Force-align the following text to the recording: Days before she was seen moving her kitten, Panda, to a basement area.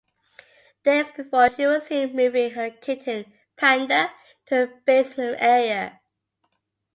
Days 0.83 1.11
before 1.11 1.47
she 1.49 1.67
was 1.67 1.85
seen 1.85 2.15
moving 2.15 2.49
her 2.55 2.71
kitten, 2.71 3.31
Panda, 3.55 4.11
to 4.47 4.63
a 4.63 4.67
basement 4.83 5.35
area. 5.39 6.01